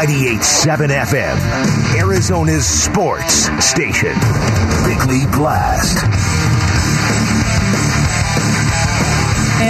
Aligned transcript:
98.7 0.00 0.88
FM, 0.88 1.98
Arizona's 1.98 2.64
sports 2.66 3.50
station. 3.62 4.14
Bickley 4.86 5.26
Blast. 5.26 5.98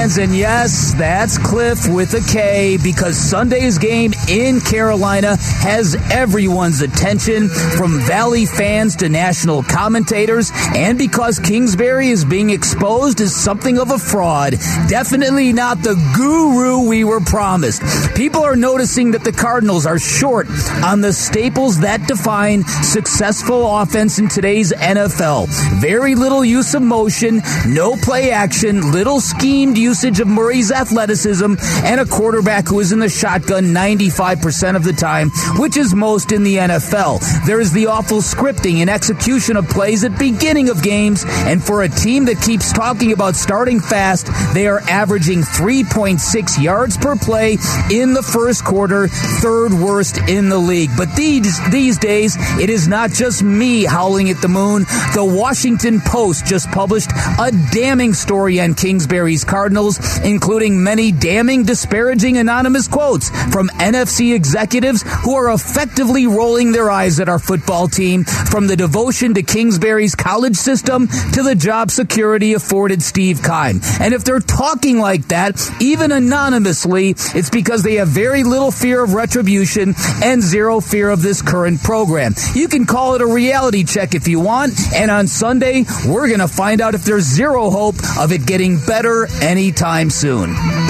And 0.01 0.35
yes, 0.35 0.95
that's 0.95 1.39
Kliff 1.39 1.95
with 1.95 2.15
a 2.15 2.27
K 2.27 2.79
because 2.83 3.19
Sunday's 3.19 3.77
game 3.77 4.15
in 4.31 4.61
Carolina 4.61 5.37
has 5.37 5.95
everyone's 6.11 6.81
attention 6.81 7.51
from 7.51 8.01
Valley 8.01 8.47
fans 8.47 8.97
to 8.97 9.11
national 9.11 9.63
commentators. 9.63 10.53
And 10.75 10.97
because 10.97 11.39
Kingsbury 11.39 12.09
is 12.09 12.25
being 12.25 12.49
exposed 12.49 13.21
as 13.21 13.37
something 13.37 13.79
of 13.79 13.91
a 13.91 13.99
fraud, 13.99 14.53
definitely 14.89 15.53
not 15.53 15.83
the 15.83 15.95
guru 16.17 16.89
we 16.89 17.05
were 17.05 17.21
promised. 17.21 17.83
People 18.17 18.43
are 18.43 18.57
noticing 18.57 19.11
that 19.11 19.23
the 19.23 19.33
Cardinals 19.33 19.85
are 19.85 19.99
short 19.99 20.49
on 20.83 21.03
the 21.03 21.13
staples 21.13 21.81
that 21.81 22.09
define 22.09 22.65
successful 22.65 23.67
offense 23.81 24.19
in 24.19 24.29
today's 24.29 24.73
NFL. 24.73 25.49
Very 25.79 26.15
little 26.15 26.43
use 26.43 26.73
of 26.73 26.81
motion, 26.81 27.43
no 27.67 27.97
play 27.97 28.31
action, 28.31 28.93
little 28.93 29.21
schemed 29.21 29.77
usage 29.91 30.21
of 30.21 30.29
Murray's 30.29 30.71
athleticism 30.71 31.55
and 31.83 32.01
a 32.01 32.07
quarterback 32.07 32.69
who 32.69 32.79
is 32.79 32.93
in 32.93 33.01
the 33.01 33.09
shotgun 33.09 33.65
95% 33.75 34.77
of 34.77 34.85
the 34.85 34.93
time, 34.93 35.31
which 35.59 35.77
is 35.77 35.93
most 35.97 36.31
in 36.31 36.45
the 36.45 36.59
NFL. 36.59 37.19
There 37.45 37.61
is 37.61 37.73
the 37.73 37.89
awful 37.89 38.19
scripting 38.19 38.83
and 38.83 38.89
execution 38.89 39.57
of 39.57 39.69
plays 39.69 40.05
at 40.05 40.17
beginning 40.17 40.69
of 40.69 40.81
games, 40.81 41.25
and 41.27 41.61
for 41.61 41.83
a 41.83 41.89
team 41.89 42.27
that 42.27 42.41
keeps 42.41 42.73
talking 42.73 43.11
about 43.11 43.35
starting 43.35 43.81
fast, 43.81 44.29
they 44.55 44.69
are 44.69 44.79
averaging 44.89 45.41
3.6 45.41 46.63
yards 46.63 46.97
per 46.97 47.17
play 47.17 47.59
in 47.91 48.13
the 48.13 48.23
first 48.23 48.65
quarter, 48.65 49.09
third 49.43 49.73
worst 49.73 50.19
in 50.29 50.51
the 50.51 50.59
league. 50.59 50.91
But 50.97 51.17
these 51.17 51.59
these 51.71 51.99
days, 51.99 52.37
it 52.61 52.71
is 52.71 52.87
not 52.87 53.11
just 53.11 53.43
me 53.43 53.87
howling 53.87 54.31
at 54.31 54.41
the 54.41 54.47
moon. 54.47 54.85
The 55.15 55.25
Washington 55.25 56.01
Post 56.01 56.47
just 56.47 56.71
published 56.71 57.11
a 57.41 57.51
damning 57.73 58.15
story 58.15 58.61
on 58.61 58.75
Kingsbury's 58.75 59.43
Cardinals 59.43 59.80
including 60.25 60.83
many 60.83 61.13
damning, 61.13 61.65
disparaging 61.65 62.37
anonymous 62.37 62.89
quotes 62.89 63.31
from 63.53 63.69
NFC 63.69 64.35
executives 64.35 65.03
who 65.25 65.35
are 65.35 65.53
effectively 65.53 66.27
rolling 66.27 66.73
their 66.73 66.91
eyes 66.91 67.21
at 67.21 67.29
our 67.29 67.39
football 67.39 67.89
team 67.89 68.25
from 68.25 68.67
the 68.67 68.77
devotion 68.77 69.35
to 69.35 69.43
Kingsbury's 69.43 70.15
college 70.15 70.57
system 70.57 71.09
to 71.33 71.43
the 71.43 71.55
job 71.55 71.91
security 71.91 72.55
afforded 72.55 73.03
Steve 73.03 73.43
Keim. 73.43 73.81
And 74.01 74.15
if 74.15 74.25
they're 74.25 74.41
talking 74.41 74.99
like 74.99 75.29
that, 75.29 75.61
even 75.81 76.13
anonymously, 76.13 77.11
it's 77.35 77.51
because 77.51 77.83
they 77.83 77.95
have 77.95 78.09
very 78.09 78.45
little 78.45 78.71
fear 78.71 79.03
of 79.03 79.15
retribution 79.15 79.95
and 80.23 80.43
zero 80.43 80.81
fear 80.81 81.11
of 81.11 81.23
this 81.23 81.43
current 81.43 81.83
program. 81.83 82.35
You 82.55 82.69
can 82.69 82.87
call 82.87 83.15
it 83.15 83.23
a 83.23 83.27
reality 83.27 83.85
check 83.85 84.15
if 84.15 84.29
you 84.29 84.41
want, 84.41 84.75
and 84.95 85.11
on 85.11 85.27
Sunday, 85.27 85.85
we're 86.07 86.29
going 86.29 86.41
to 86.41 86.49
find 86.49 86.81
out 86.81 86.95
if 86.95 87.05
there's 87.05 87.25
zero 87.25 87.71
hope 87.71 87.97
of 88.19 88.33
it 88.33 88.47
getting 88.47 88.79
better 88.85 89.27
anytime 89.71 90.11
soon. 90.11 90.90